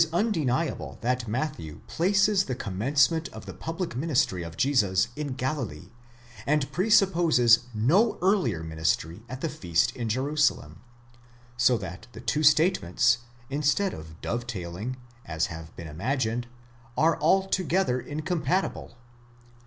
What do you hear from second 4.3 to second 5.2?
of Jesus